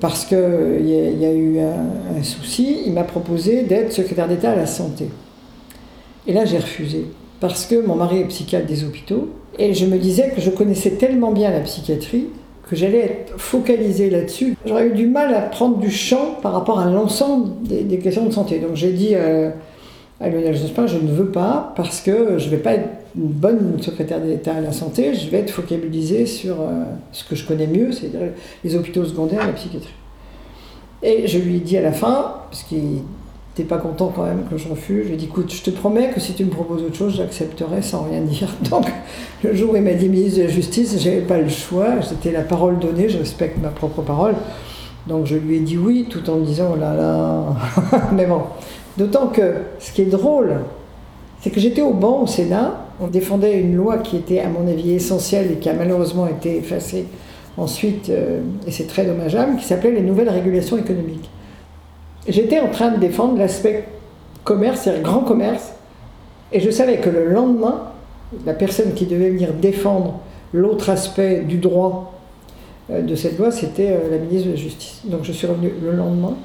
[0.00, 4.66] parce qu'il y, a eu un souci, il m'a proposé d'être secrétaire d'État à la
[4.66, 5.08] santé.
[6.26, 7.06] Et là j'ai refusé
[7.40, 10.92] parce que mon mari est psychiatre des hôpitaux, et je me disais que je connaissais
[10.92, 12.26] tellement bien la psychiatrie
[12.68, 14.56] que j'allais être focalisée là-dessus.
[14.66, 18.32] J'aurais eu du mal à prendre du champ par rapport à l'ensemble des, questions de
[18.32, 18.58] santé.
[18.58, 19.50] Donc j'ai dit euh,
[20.20, 23.28] à Lionel Jospin, je ne veux pas, parce que je ne vais pas être une
[23.28, 27.46] bonne secrétaire d'État à la santé, je vais être focalisée sur euh, ce que je
[27.46, 28.32] connais mieux, c'est-à-dire
[28.64, 29.94] les hôpitaux secondaires et la psychiatrie.
[31.02, 33.02] Et je lui ai dit à la fin, parce qu'il
[33.56, 35.04] t'es pas content quand même que je refuse.
[35.04, 37.16] Je lui ai dit, écoute, je te promets que si tu me proposes autre chose,
[37.16, 38.48] j'accepterai sans rien dire.
[38.70, 38.86] Donc,
[39.42, 42.02] le jour où il m'a dit ministre de la Justice, j'avais pas le choix.
[42.02, 44.34] C'était la parole donnée, je respecte ma propre parole.
[45.06, 47.44] Donc, je lui ai dit oui, tout en me disant, oh là là.
[48.12, 48.42] Mais bon.
[48.98, 50.56] D'autant que ce qui est drôle,
[51.40, 54.68] c'est que j'étais au banc au Sénat, on défendait une loi qui était, à mon
[54.68, 57.06] avis, essentielle et qui a malheureusement été effacée
[57.56, 61.30] ensuite, euh, et c'est très dommageable, qui s'appelait les nouvelles régulations économiques.
[62.28, 63.84] J'étais en train de défendre l'aspect
[64.44, 65.72] commerce, c'est-à-dire grand commerce,
[66.52, 67.90] et je savais que le lendemain,
[68.44, 70.20] la personne qui devait venir défendre
[70.52, 72.14] l'autre aspect du droit
[72.90, 75.02] euh, de cette loi, c'était euh, la ministre de la Justice.
[75.04, 76.36] Donc je suis revenue le lendemain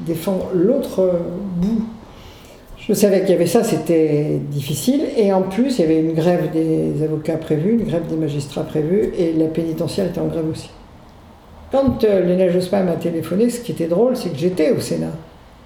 [0.00, 1.12] défendre l'autre euh,
[1.56, 1.84] bout.
[2.78, 5.02] Je savais qu'il y avait ça, c'était difficile.
[5.16, 8.64] Et en plus, il y avait une grève des avocats prévue, une grève des magistrats
[8.64, 10.70] prévue, et la pénitentiaire était en grève aussi.
[11.70, 15.12] Quand euh, Lionel Jospin m'a téléphoné, ce qui était drôle, c'est que j'étais au Sénat.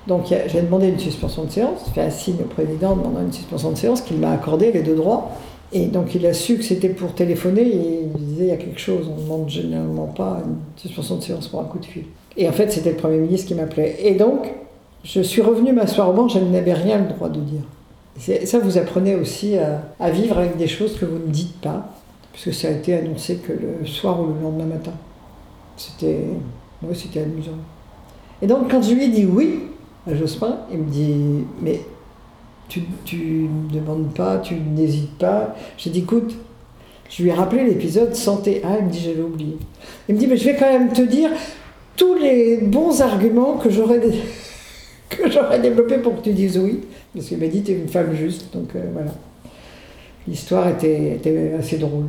[0.06, 3.70] Donc j'ai demandé une suspension de séance, fait un signe au président demandant une suspension
[3.70, 5.30] de séance qu'il m'a accordé les deux droits.
[5.72, 8.58] Et donc il a su que c'était pour téléphoner et il disait il y a
[8.58, 11.86] quelque chose, on ne demande généralement pas une suspension de séance pour un coup de
[11.86, 12.04] fil.
[12.36, 13.96] Et en fait c'était le Premier ministre qui m'appelait.
[14.00, 14.52] Et donc
[15.04, 17.62] je suis revenue m'asseoir au banc, je n'avais rien le droit de dire.
[18.46, 21.88] Ça vous apprenez aussi à, à, vivre avec des choses que vous ne dites pas,
[22.32, 24.92] puisque ça a été annoncé que le soir ou le lendemain matin.
[25.76, 26.24] C'était
[26.82, 27.52] ouais, c'était amusant.
[28.42, 29.60] Et donc quand je lui ai dit oui
[30.06, 31.80] à Jospin, il me dit mais
[32.68, 32.82] tu
[33.48, 35.54] ne demandes pas, tu n'hésites pas.
[35.76, 36.34] J'ai dit écoute,
[37.08, 38.62] je lui ai rappelé l'épisode santé.
[38.64, 39.56] Ah, il me dit j'avais oublié.
[40.08, 41.30] Il me dit mais je vais quand même te dire
[41.96, 44.00] tous les bons arguments que j'aurais
[45.62, 46.80] développés pour que tu dises oui.
[47.14, 49.12] Parce qu'il m'a dit tu es une femme juste, donc euh, voilà.
[50.26, 51.20] L'histoire était
[51.58, 52.06] assez drôle.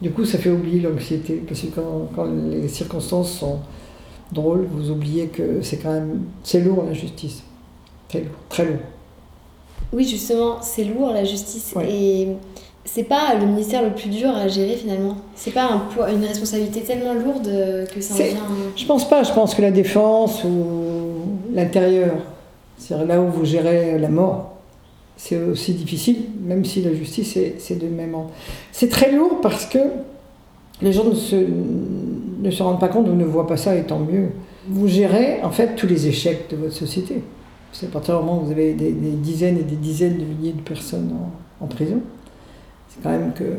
[0.00, 3.58] Du coup, ça fait oublier l'anxiété, parce que quand, quand, les circonstances sont
[4.30, 7.42] drôles, vous oubliez que c'est quand même c'est lourd la justice,
[8.08, 8.78] très lourd, très lourd.
[9.92, 11.90] Oui, justement, c'est lourd la justice ouais.
[11.90, 12.28] et
[12.84, 15.16] c'est pas le ministère le plus dur à gérer finalement.
[15.34, 17.50] C'est pas un poids, une responsabilité tellement lourde
[17.92, 18.36] que ça en vient.
[18.76, 19.22] Je pense pas.
[19.22, 22.14] Je pense que la défense ou l'intérieur,
[22.76, 24.57] c'est là où vous gérez la mort
[25.18, 28.30] c'est aussi difficile, même si la justice, c'est de même ordre.
[28.70, 29.80] C'est très lourd parce que
[30.80, 34.28] les gens ne se, rendent pas compte ou ne voient pas ça, et tant mieux.
[34.68, 37.22] Vous gérez en fait tous les échecs de votre société.
[37.72, 40.52] C'est à partir du moment où vous avez des, dizaines et des dizaines de milliers
[40.52, 41.10] de personnes
[41.60, 42.00] en, prison.
[42.88, 43.56] C'est quand même que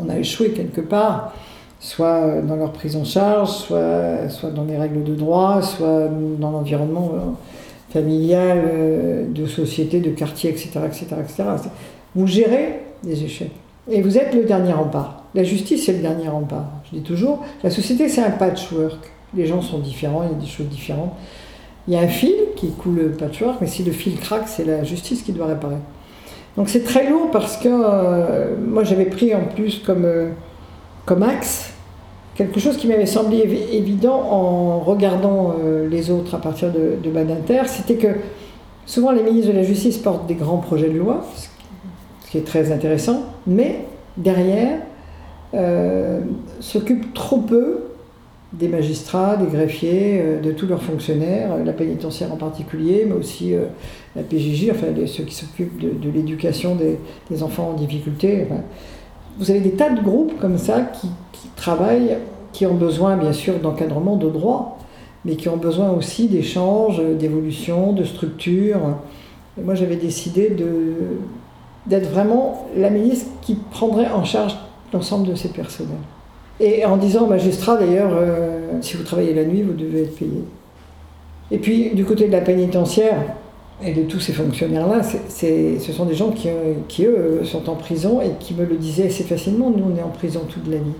[0.00, 1.34] on a échoué quelque part,
[1.78, 6.50] soit dans leur prise en charge, soit, soit dans les règles de droit, soit dans
[6.50, 7.12] l'environnement
[7.94, 11.44] familiale, euh, de société, de quartier, etc., etc., etc.
[12.16, 13.52] Vous gérez les échecs.
[13.88, 15.24] Et vous êtes le dernier rempart.
[15.34, 16.66] La justice, c'est le dernier rempart.
[16.90, 18.98] Je dis toujours, la société, c'est un patchwork.
[19.36, 21.12] Les gens sont différents, il y a des choses différentes.
[21.86, 24.64] Il y a un fil qui coule le patchwork, mais si le fil craque, c'est
[24.64, 25.76] la justice qui doit réparer.
[26.56, 30.30] Donc c'est très lourd parce que euh, moi j'avais pris en plus comme, euh,
[31.04, 31.73] comme axe
[32.34, 33.38] quelque chose qui m'avait semblé
[33.72, 38.08] évident en regardant euh, les autres à partir de, Badinter, c'était que
[38.86, 41.24] souvent les ministres de la Justice portent des grands projets de loi,
[42.24, 43.84] ce qui est très intéressant, mais
[44.16, 44.78] derrière
[45.54, 46.20] euh,
[46.60, 47.84] s'occupent trop peu
[48.52, 53.54] des magistrats, des greffiers, euh, de tous leurs fonctionnaires, la pénitentiaire en particulier, mais aussi
[54.16, 56.76] la PJJ, enfin ceux qui s'occupent de, l'éducation
[57.30, 58.46] des, enfants en difficulté.
[59.38, 61.08] Vous avez des tas de groupes comme ça qui,
[61.56, 62.18] travaillent,
[62.52, 64.78] qui ont besoin bien sûr d'encadrement de droit,
[65.24, 68.78] mais qui ont besoin aussi d'échanges, d'évolution, de structure.
[69.58, 70.94] Et moi j'avais décidé de,
[71.86, 74.56] d'être vraiment la ministre qui prendrait en charge
[74.92, 75.94] l'ensemble de ces personnels.
[76.60, 80.44] Et en disant magistrat d'ailleurs, euh, si vous travaillez la nuit, vous devez être payé.
[81.50, 83.16] Et puis du côté de la pénitentiaire,
[83.82, 86.48] et de tous ces fonctionnaires-là, ce sont des gens qui,
[86.88, 89.70] qui, eux, sont en prison et qui me le disaient assez facilement.
[89.70, 90.92] Nous, on est en prison toute la vie.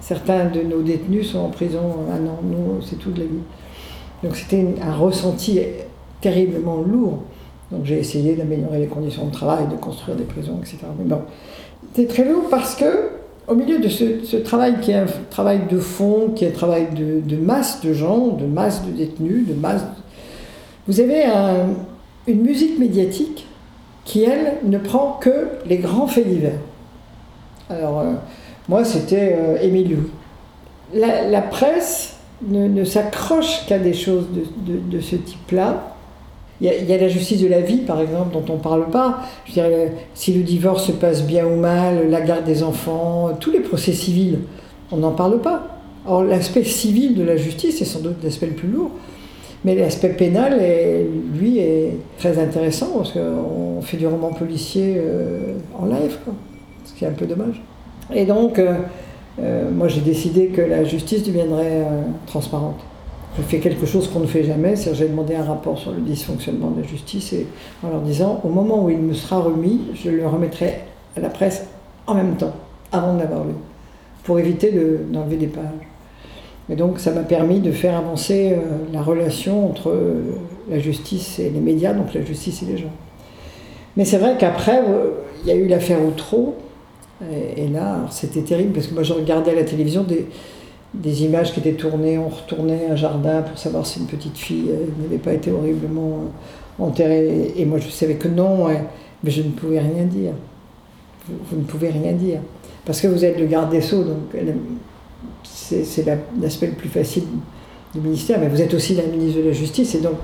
[0.00, 3.42] Certains de nos détenus sont en prison un an, nous, c'est toute la vie.
[4.22, 5.60] Donc c'était un ressenti
[6.20, 7.22] terriblement lourd.
[7.70, 10.78] Donc j'ai essayé d'améliorer les conditions de travail, de construire des prisons, etc.
[10.98, 11.20] Mais bon,
[11.94, 13.10] c'est très lourd parce que,
[13.46, 16.88] au milieu de ce, travail qui est un travail de fond, qui est un travail
[16.94, 19.82] de, de masse de gens, de masse de détenus, de masse
[20.90, 21.68] vous avez un,
[22.26, 23.46] une musique médiatique
[24.04, 26.58] qui, elle, ne prend que les grands faits divers.
[27.68, 28.14] Alors, euh,
[28.68, 30.10] moi, c'était euh, Émile Louis.
[30.92, 34.26] La, presse ne, s'accroche qu'à des choses
[34.66, 35.94] de, ce type-là.
[36.60, 38.90] Il, il y, a la justice de la vie, par exemple, dont on ne parle
[38.90, 39.20] pas.
[39.46, 43.52] Je dirais, si le divorce se passe bien ou mal, la garde des enfants, tous
[43.52, 44.40] les procès civils,
[44.90, 45.78] on n'en parle pas.
[46.04, 48.90] Or, l'aspect civil de la justice est sans doute l'aspect le plus lourd.
[49.64, 50.58] Mais l'aspect pénal,
[51.34, 56.32] lui, est très intéressant parce qu'on fait du roman policier euh, en live, quoi,
[56.84, 57.62] ce qui est un peu dommage.
[58.12, 58.74] Et donc, euh,
[59.38, 61.84] euh, moi, j'ai décidé que la justice deviendrait
[62.26, 62.80] transparente.
[63.36, 66.00] Je fais quelque chose qu'on ne fait jamais, c'est j'ai demandé un rapport sur le
[66.00, 67.46] dysfonctionnement de la justice et
[67.84, 70.80] en leur disant, au moment où il me sera remis, je le remettrai
[71.16, 71.66] à la presse
[72.06, 72.54] en même temps,
[72.92, 73.52] avant de l'avoir lu.
[74.24, 74.72] pour éviter
[75.10, 75.89] d'enlever des pages.
[76.70, 78.56] Et donc ça m'a permis de faire avancer euh,
[78.92, 80.22] la relation entre euh,
[80.70, 82.92] la justice et les médias, donc la justice et les gens.
[83.96, 85.10] Mais c'est vrai qu'après, euh,
[85.42, 86.54] il y a eu l'affaire Outreau,
[87.56, 90.24] et, là, c'était terrible, parce que moi je regardais à la télévision des,
[90.94, 94.70] des images qui étaient tournées, on retournait un jardin pour savoir si une petite fille
[95.02, 96.20] n'avait pas été horriblement
[96.78, 97.52] enterrée.
[97.58, 98.68] Et moi je savais que non,
[99.22, 100.32] mais je ne pouvais rien dire.
[101.28, 102.40] Vous, ne pouvez rien dire.
[102.86, 104.34] Parce que vous êtes le garde des Sceaux, donc
[105.42, 106.04] c'est
[106.40, 107.24] l'aspect le plus facile
[107.94, 110.16] du ministère, mais vous êtes aussi la ministre de la Justice, et donc,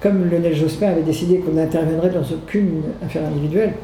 [0.00, 3.74] comme Lionel Jospin avait décidé qu'on n'interviendrait dans aucune affaire individuelle,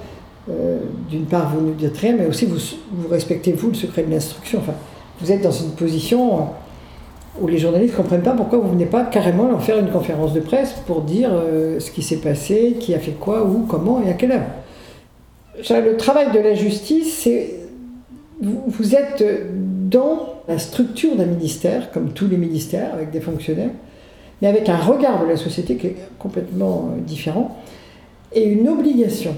[0.51, 2.59] euh, d'une part, vous ne dites rien, mais aussi vous,
[2.93, 4.59] vous respectez, vous, le secret de l'instruction.
[4.59, 4.75] Enfin,
[5.21, 6.49] vous êtes dans une position
[7.41, 9.91] où les journalistes ne comprennent pas pourquoi vous ne venez pas carrément leur faire une
[9.91, 13.67] conférence de presse pour dire euh, ce qui s'est passé, qui a fait quoi, où,
[13.67, 14.47] comment et à quelle heure.
[15.71, 17.55] Le travail de la justice, c'est
[18.41, 19.25] vous, êtes
[19.93, 23.71] dans la structure d'un ministère, comme tous les ministères, avec des fonctionnaires,
[24.41, 27.57] mais avec un regard de la société qui est complètement euh, différent,
[28.33, 29.35] et une obligation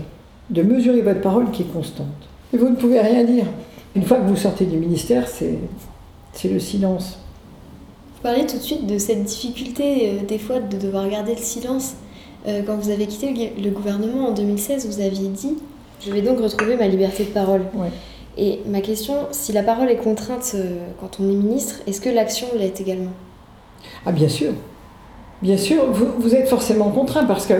[0.50, 2.06] de mesurer votre parole qui est constante.
[2.52, 3.46] Et vous ne pouvez rien dire.
[3.96, 7.18] Une fois que vous sortez du ministère, c'est le silence.
[8.16, 11.42] Vous parlez tout de suite de cette difficulté, euh, des fois, de devoir garder le
[11.42, 11.94] silence.
[12.46, 15.54] Euh, quand vous avez quitté le gouvernement en 2016, vous aviez dit
[16.04, 17.62] Je vais donc retrouver ma liberté de parole.
[18.36, 22.08] Et ma question, si la parole est contrainte euh, quand on est ministre, est-ce que
[22.08, 23.12] l'action l'est également?
[24.06, 24.52] Ah bien sûr.
[25.42, 27.54] Bien sûr, vous, êtes forcément contraint parce que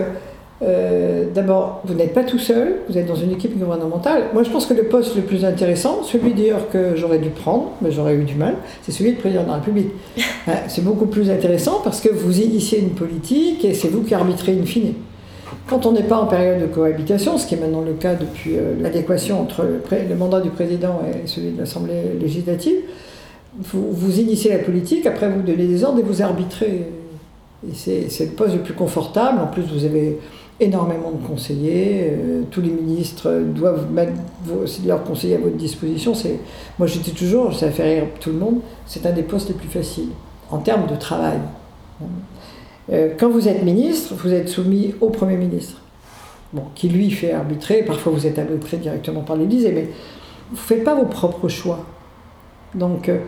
[0.61, 4.23] euh, d'abord, vous n'êtes pas tout seul, vous êtes dans une équipe gouvernementale.
[4.33, 7.71] Moi, je pense que le poste le plus intéressant, celui d'ailleurs que j'aurais dû prendre,
[7.81, 9.91] mais j'aurais eu du mal, c'est celui de président de la République.
[10.47, 14.13] Hein, c'est beaucoup plus intéressant parce que vous initiez une politique et c'est vous qui
[14.13, 14.93] arbitrez in fine.
[15.67, 18.55] Quand on n'est pas en période de cohabitation, ce qui est maintenant le cas depuis
[18.55, 22.77] euh, l'adéquation entre le, mandat du président et celui de l'Assemblée législative,
[23.57, 26.87] vous, initiez la politique, après vous donnez des ordres et vous arbitrez.
[27.67, 29.39] Et c'est le poste le plus confortable.
[29.39, 30.19] En plus, vous avez
[30.59, 32.11] énormément de conseillers.
[32.11, 34.11] Euh, tous les ministres doivent mettre
[34.85, 36.13] leurs conseillers à votre disposition.
[36.77, 39.69] Moi, j'étais toujours, ça fait rire tout le monde, c'est un des postes les plus
[39.69, 40.09] faciles
[40.51, 41.39] en termes de travail.
[42.91, 45.81] Euh, quand vous êtes ministre, vous êtes soumis au Premier ministre,
[46.53, 49.89] bon, qui lui fait arbitrer, parfois vous êtes arbitré directement par l'Élysée, mais
[50.51, 51.85] vous ne faites pas vos propres choix.
[52.75, 53.19] Donc, euh,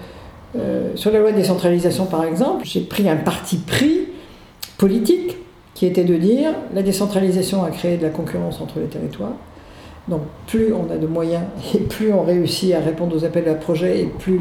[0.57, 4.09] euh, sur la loi de décentralisation, par exemple, j'ai pris un parti pris
[4.77, 5.37] politique,
[5.73, 9.33] qui était de dire la décentralisation a créé de la concurrence entre les territoires.
[10.07, 11.43] Donc plus on a de moyens
[11.75, 14.39] et plus on réussit à répondre aux appels à projets et plus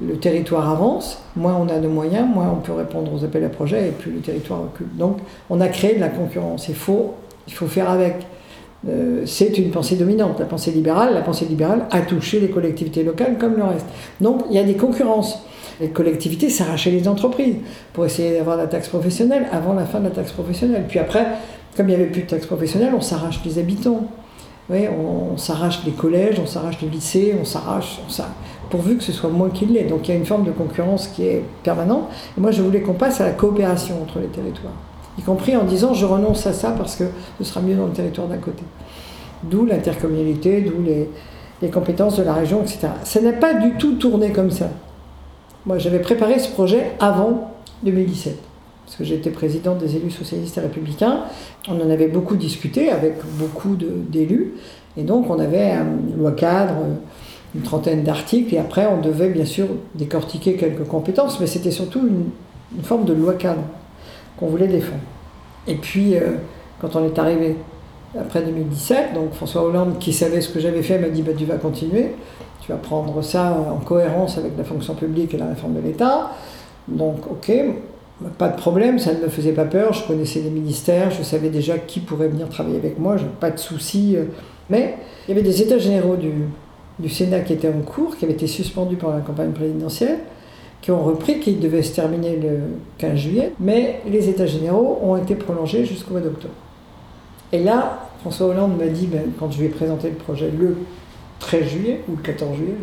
[0.00, 3.48] le territoire avance, moins on a de moyens, moins on peut répondre aux appels à
[3.48, 4.88] projets et plus le territoire recule.
[4.94, 6.68] Donc on a créé de la concurrence.
[6.68, 7.14] Il faut,
[7.46, 8.26] il faut faire avec.
[8.86, 11.14] Euh, c'est une pensée dominante, la pensée libérale.
[11.14, 13.86] La pensée libérale a touché les collectivités locales comme le reste.
[14.20, 15.42] Donc il y a des concurrences.
[15.80, 17.56] Les collectivités s'arrachaient les entreprises
[17.92, 20.84] pour essayer d'avoir la taxe professionnelle avant la fin de la taxe professionnelle.
[20.88, 21.26] Puis après,
[21.76, 24.08] comme il n'y avait plus de taxe professionnelle, on s'arrache les habitants.
[24.68, 28.00] Oui, on, s'arrache les collèges, on s'arrache les lycées, on s'arrache,
[28.68, 29.84] pourvu que ce soit moins qu'il l'est.
[29.84, 32.08] Donc il y a une forme de concurrence qui est permanente.
[32.36, 34.74] Et moi, je voulais qu'on passe à la coopération entre les territoires,
[35.18, 37.04] y compris en disant je renonce à ça parce que
[37.38, 38.64] ce sera mieux dans le territoire d'à côté.
[39.44, 42.88] D'où l'intercommunalité, d'où les, compétences de la région, etc.
[43.04, 44.68] Ça n'a pas du tout tourné comme ça.
[45.64, 47.52] Moi, j'avais préparé ce projet avant
[47.82, 48.45] 2017
[48.86, 51.24] parce que j'étais président des élus socialistes et républicains.
[51.68, 54.52] On en avait beaucoup discuté avec beaucoup d'élus,
[54.96, 56.74] et donc on avait une loi cadre,
[57.54, 62.06] une trentaine d'articles, et après on devait bien sûr décortiquer quelques compétences, mais c'était surtout
[62.06, 62.30] une,
[62.82, 63.62] forme de loi cadre
[64.38, 65.02] qu'on voulait défendre.
[65.66, 66.32] Et puis, euh,
[66.80, 67.56] quand on est arrivé
[68.18, 71.44] après 2017, donc François Hollande, qui savait ce que j'avais fait, m'a dit bah, Tu
[71.44, 72.14] vas continuer,
[72.60, 76.30] tu vas prendre ça en cohérence avec la fonction publique et la réforme de l'État.
[76.88, 77.52] Donc, ok,
[78.38, 81.50] pas de problème, ça ne me faisait pas peur, je connaissais les ministères, je savais
[81.50, 84.14] déjà qui pourrait venir travailler avec moi, je pas de soucis.
[84.16, 84.24] Euh.
[84.70, 86.32] Mais il y avait des états généraux du,
[86.98, 90.20] du, Sénat qui étaient en cours, qui avaient été suspendus pendant la campagne présidentielle,
[90.80, 92.60] qui ont repris, qui devaient se terminer le
[92.98, 96.54] 15 juillet, mais les états généraux ont été prolongés jusqu'au mois d'octobre.
[97.52, 100.76] Et là, François Hollande m'a dit, ben, quand je lui ai présenté le projet le
[101.40, 102.74] 13 juillet, ou le 14 juillet,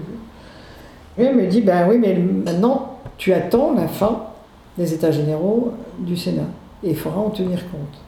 [1.17, 4.32] il me dit, ben oui, mais maintenant, tu attends la fin
[4.77, 6.49] des États généraux du Sénat.
[6.83, 8.01] Et il faudra en tenir compte.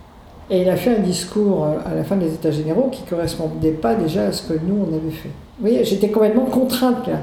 [0.50, 3.10] Et il a fait un discours euh, à la fin des États généraux qui ne
[3.10, 5.30] correspondait pas déjà à ce que nous, on avait fait.
[5.60, 7.20] Vous voyez, j'étais complètement contrainte là.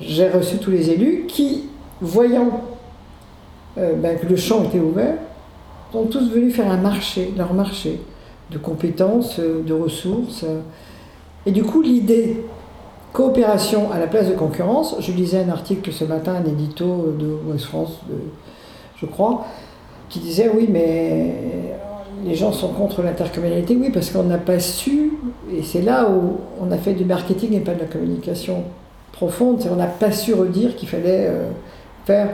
[0.00, 1.64] J'ai reçu tous les élus qui,
[2.00, 2.62] voyant
[3.78, 5.14] euh, ben, que le champ était ouvert,
[5.92, 8.00] sont tous venus faire un marché, leur marché
[8.50, 10.44] de compétences, euh, de ressources.
[11.46, 12.44] Et du coup, l'idée
[13.12, 14.96] coopération à la place de concurrence.
[15.00, 18.00] Je lisais un article ce matin, un édito de West France,
[18.96, 19.46] je crois,
[20.08, 21.34] qui disait oui, mais
[22.24, 23.76] les gens sont contre l'intercommunalité.
[23.80, 25.12] Oui, parce qu'on n'a pas su,
[25.52, 28.64] et c'est là où on a fait du marketing et pas de la communication
[29.12, 31.50] profonde, c'est qu'on n'a pas su redire qu'il fallait euh,
[32.04, 32.30] faire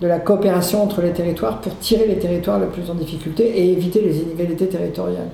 [0.00, 3.72] de la coopération entre les territoires pour tirer les territoires le plus en difficulté et
[3.72, 5.30] éviter les inégalités territoriales.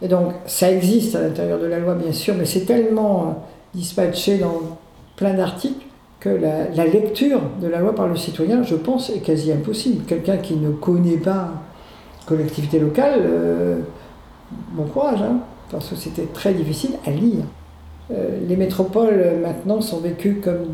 [0.00, 3.32] Et donc, ça existe à l'intérieur de la loi, bien sûr, mais c'est tellement euh,
[3.74, 4.78] dispatché dans
[5.16, 5.84] plein d'articles
[6.20, 10.04] que la, lecture de la loi par le citoyen, je pense, est quasi impossible.
[10.04, 11.50] Quelqu'un qui ne connaît pas
[12.26, 13.80] collectivité locale, euh,
[14.72, 15.38] bon courage, hein,
[15.70, 17.44] parce que c'était très difficile à lire.
[18.10, 20.66] Euh, les métropoles, maintenant, sont vécues comme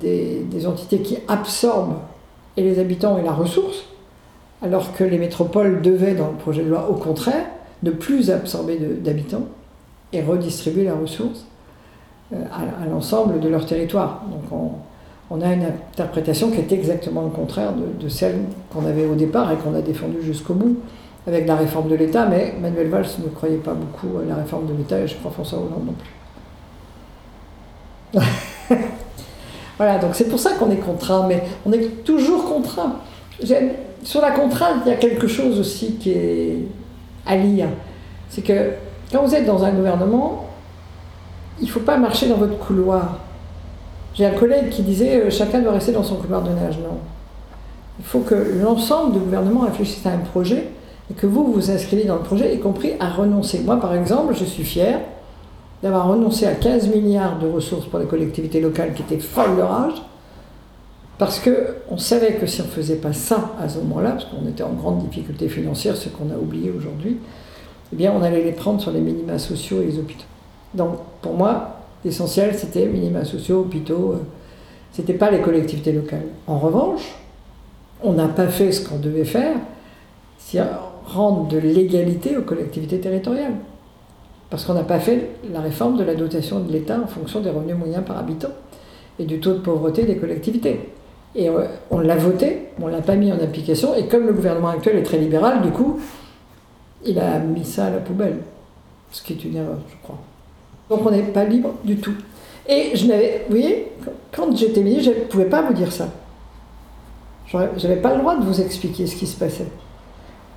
[0.00, 2.00] des, des entités qui absorbent
[2.56, 3.84] et les habitants et la ressource,
[4.60, 7.46] alors que les métropoles devaient, dans le projet de loi, au contraire,
[7.82, 9.46] ne plus absorber d'habitants
[10.12, 11.46] et redistribuer la ressource
[12.32, 14.22] euh, à, l'ensemble de leur territoire.
[14.30, 14.60] Donc
[15.30, 18.36] on, a une interprétation qui est exactement le contraire de, celle
[18.72, 20.76] qu'on avait au départ et qu'on a défendue jusqu'au bout
[21.26, 24.66] avec la réforme de l'État, mais Manuel Valls ne croyait pas beaucoup à la réforme
[24.66, 25.94] de l'État et je crois François Hollande non
[28.18, 28.26] plus.
[29.78, 32.96] voilà, donc c'est pour ça qu'on est contraint, mais on est toujours contraint.
[34.02, 36.58] Sur la contrainte, il y a quelque chose aussi qui est
[37.24, 37.68] à lire.
[38.28, 38.72] C'est que
[39.10, 40.46] quand vous êtes dans un gouvernement,
[41.60, 43.18] il ne faut pas marcher dans votre couloir.
[44.14, 46.78] J'ai un collègue qui disait euh, chacun doit rester dans son couloir de nage.
[46.78, 46.98] Non.
[47.98, 50.68] Il faut que l'ensemble du gouvernement réfléchisse à un projet
[51.10, 53.60] et que vous vous inscrivez dans le projet, y compris à renoncer.
[53.60, 55.00] Moi, par exemple, je suis fier
[55.82, 59.62] d'avoir renoncé à 15 milliards de ressources pour les collectivités locales qui étaient folles de
[59.62, 60.02] rage,
[61.18, 64.48] parce qu'on savait que si on ne faisait pas ça à ce moment-là, parce qu'on
[64.48, 67.18] était en grande difficulté financière, ce qu'on a oublié aujourd'hui,
[67.92, 70.24] eh bien on allait les prendre sur les minima sociaux et les hôpitaux.
[70.74, 74.22] Donc pour moi, l'essentiel c'était minima sociaux, hôpitaux, euh,
[74.92, 76.26] c'était pas les collectivités locales.
[76.46, 77.14] En revanche,
[78.02, 79.56] on n'a pas fait ce qu'on devait faire,
[80.38, 80.60] c'est
[81.06, 83.54] rendre de l'égalité aux collectivités territoriales.
[84.50, 87.50] Parce qu'on n'a pas fait la réforme de la dotation de l'État en fonction des
[87.50, 88.50] revenus moyens par habitant
[89.18, 90.90] et du taux de pauvreté des collectivités.
[91.34, 94.32] Et euh, on l'a voté, on ne l'a pas mis en application, et comme le
[94.34, 95.98] gouvernement actuel est très libéral, du coup,
[97.04, 98.38] il a mis ça à la poubelle.
[99.10, 100.18] Ce qui est une erreur, je crois.
[100.92, 102.12] Donc on n'est pas libre du tout.
[102.68, 103.92] Et je n'avais, vous voyez,
[104.30, 106.08] quand j'étais ministre, je ne pouvais pas vous dire ça.
[107.50, 109.68] Je n'avais pas le droit de vous expliquer ce qui se passait.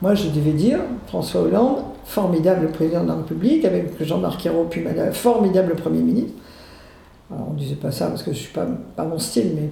[0.02, 4.82] Moi, je devais dire, François Hollande, formidable président de la République, avec Jean-Marc Ayrault, puis
[4.82, 6.34] Madame, formidable Premier ministre.
[7.32, 8.68] Alors, on ne disait pas ça parce que je ne suis pas,
[8.98, 9.70] pas mon style, mais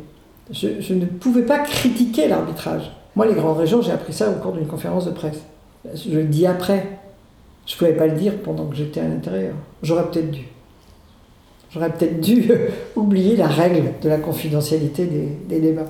[0.49, 2.89] je, ne pouvais pas critiquer l'arbitrage.
[3.17, 5.41] Moi, les grandes régions, j'ai appris ça au cours d'une conférence de presse.
[5.93, 6.99] Je le dis après.
[7.65, 9.55] Je ne pouvais pas le dire pendant que j'étais à l'intérieur.
[9.81, 10.52] J'aurais peut-être dû.
[11.73, 12.51] J'aurais peut-être dû
[12.95, 15.87] oublier la règle de la confidentialité des, débats.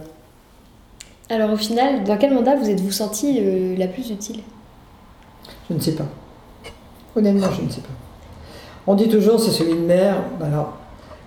[1.30, 4.42] Alors au final, dans quel mandat vous êtes-vous senti euh, la plus utile?
[5.70, 6.06] Je ne sais pas.
[7.16, 7.90] Honnêtement, je ne sais pas.
[8.88, 10.18] On dit toujours c'est celui de maire.
[10.42, 10.78] Alors,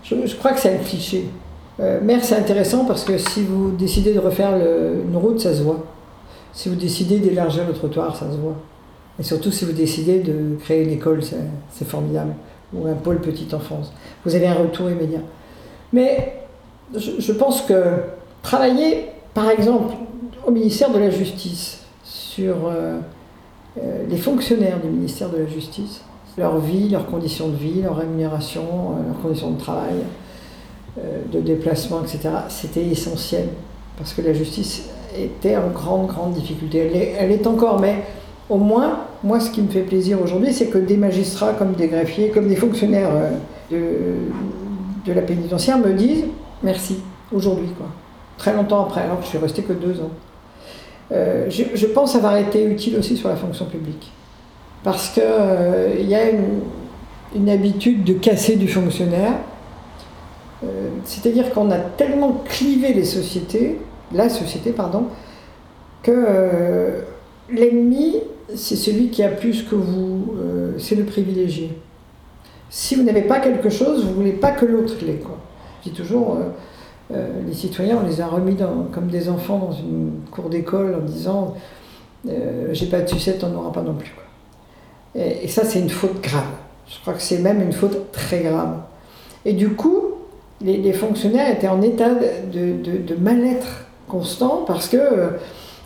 [0.02, 1.26] je, je crois que c'est un cliché.
[1.80, 5.62] Euh, maire, c'est intéressant parce que si vous décidez de refaire une route, ça se
[5.62, 5.84] voit.
[6.52, 8.56] Si vous décidez d'élargir le trottoir, ça se voit.
[9.18, 12.32] Et surtout si vous décidez de créer une école, c'est formidable.
[12.74, 13.92] Ou un pôle petite enfance.
[14.24, 15.20] Vous avez un retour immédiat.
[15.92, 16.42] Mais
[16.94, 18.00] je, pense que
[18.42, 19.94] travailler, par exemple,
[20.44, 22.98] au ministère de la Justice, sur euh,
[23.78, 26.02] euh, les fonctionnaires du ministère de la Justice,
[26.36, 28.62] leur vie, leurs conditions de vie, leur rémunération,
[29.06, 29.94] leurs conditions de travail,
[30.98, 33.48] euh, de déplacement, etc., c'était essentiel,
[33.98, 37.14] parce que la justice était en grande, grande difficulté.
[37.18, 38.02] Elle est, encore, mais
[38.48, 41.88] au moins, moi, ce qui me fait plaisir aujourd'hui, c'est que des magistrats, comme des
[41.88, 43.10] greffiers, comme des fonctionnaires
[43.72, 44.28] euh,
[45.04, 46.24] de, la pénitentiaire me disent
[46.62, 47.00] merci,
[47.32, 47.86] aujourd'hui, quoi.
[48.38, 50.10] Très longtemps après, alors que je suis resté que deux ans.
[51.12, 54.12] Euh, je, pense avoir été utile aussi sur la fonction publique.
[54.84, 59.34] Parce qu'il y a une, habitude de casser du fonctionnaire,
[60.64, 63.78] euh, c'est-à-dire qu'on a tellement clivé les sociétés,
[64.12, 65.06] la société, pardon,
[66.02, 67.00] que euh,
[67.50, 68.16] l'ennemi,
[68.54, 71.76] c'est celui qui a plus que vous, euh, c'est le privilégié.
[72.70, 75.20] Si vous n'avez pas quelque chose, vous ne voulez pas que l'autre l'ait.
[75.84, 76.38] Je dis toujours,
[77.10, 78.56] les citoyens, on les a remis
[78.92, 81.54] comme des enfants dans une cour d'école en disant
[82.72, 84.12] j'ai pas de sucette, on n'aura pas non plus.
[85.14, 86.42] Et, et ça, c'est une faute grave.
[86.88, 88.78] Je crois que c'est même une faute très grave.
[89.44, 90.16] Et du coup,
[90.60, 94.98] les, fonctionnaires étaient en état de, mal-être constant parce que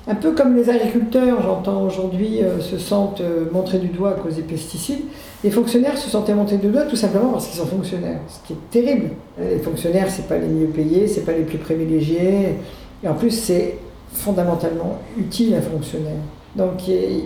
[0.09, 4.14] Un peu comme les agriculteurs, j'entends aujourd'hui, euh, se sentent euh, montrés du doigt à
[4.14, 5.03] cause des pesticides.
[5.44, 8.55] Les fonctionnaires se sentaient montrés du doigt tout simplement parce qu'ils sont fonctionnaires, ce qui
[8.55, 9.11] est terrible.
[9.38, 12.57] Les fonctionnaires, c'est pas les mieux payés, c'est pas les plus privilégiés,
[13.03, 13.78] et en plus c'est
[14.12, 16.20] fondamentalement utile un fonctionnaire.
[16.57, 17.24] Donc il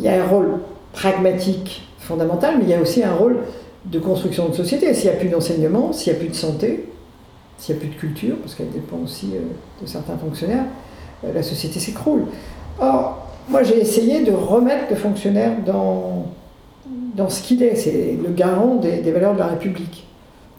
[0.00, 0.60] y a un rôle
[0.92, 3.38] pragmatique fondamental, mais il y a aussi un rôle
[3.84, 4.92] de construction de société.
[4.94, 6.86] S'il n'y a plus d'enseignement, s'il n'y a plus de santé,
[7.58, 9.40] s'il n'y a plus de culture, parce qu'elle dépend aussi euh,
[9.82, 10.85] de certains fonctionnaires, euh,
[11.22, 12.26] la société s'écroule.
[12.80, 16.26] Or, moi j'ai essayé de remettre le fonctionnaire dans,
[17.14, 17.76] dans ce qu'il est.
[17.76, 20.06] C'est le garant des, des, valeurs de la République,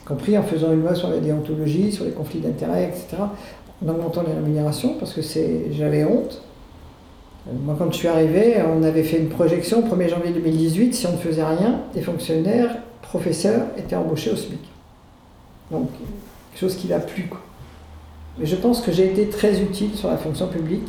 [0.01, 3.23] y compris en faisant une loi sur la déontologie, sur les conflits d'intérêts, etc.,
[3.85, 5.21] en augmentant les rémunérations, parce que
[5.71, 6.41] j'avais honte.
[7.63, 11.13] Moi, quand je suis arrivé, on avait fait une projection 1er janvier 2018, si on
[11.13, 14.59] ne faisait rien, les fonctionnaires, professeurs étaient embauchés au SMIC.
[15.71, 15.89] Donc,
[16.51, 17.29] quelque chose qui va plus.
[18.39, 20.87] Mais je pense que j'ai été très utile sur la fonction publique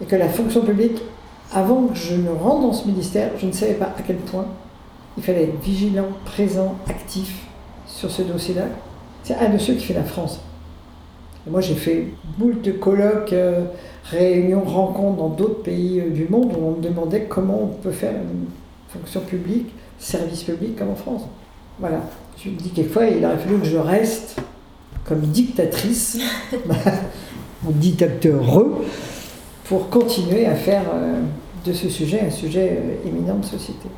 [0.00, 1.02] et que la fonction publique,
[1.52, 4.46] avant que je ne rentre dans ce ministère, je ne savais pas à quel point
[5.16, 7.46] il fallait être vigilant, présent, actif
[7.86, 8.64] sur ce dossier-là.
[9.22, 10.40] C'est un de ceux qui fait la France.
[11.46, 12.08] moi, j'ai fait
[12.38, 13.32] boule de colloques.
[13.32, 13.64] Euh,
[14.04, 17.90] réunions, rencontres dans d'autres pays euh, du monde où on me demandait comment on peut
[17.90, 18.46] faire une
[18.88, 21.22] fonction publique, service public comme en France.
[21.78, 22.00] Voilà.
[22.42, 24.36] Je me dis quelquefois, il aurait fallu que je reste
[25.04, 26.18] comme dictatrice,
[27.66, 28.42] ou dictateur
[29.64, 31.20] pour continuer à faire euh,
[31.64, 33.88] de ce sujet un sujet euh, éminent de société.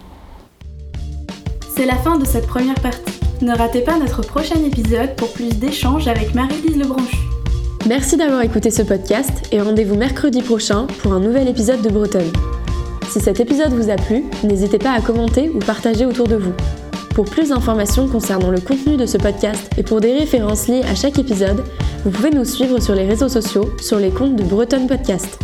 [1.77, 3.13] C'est la fin de cette première partie.
[3.43, 7.17] Ne ratez pas notre prochain épisode pour plus d'échanges avec Marie-Lise Lebranchu.
[7.87, 12.33] Merci d'avoir écouté ce podcast et rendez-vous mercredi prochain pour un nouvel épisode de Bretonne.
[13.11, 16.53] Si cet épisode vous a plu, n'hésitez pas à commenter ou partager autour de vous.
[17.17, 20.95] Pour plus d'informations concernant le contenu de ce podcast et pour des références liées à
[20.95, 21.65] chaque épisode,
[22.05, 25.39] vous pouvez nous suivre sur les réseaux sociaux sur les comptes de Bretonne Podcast.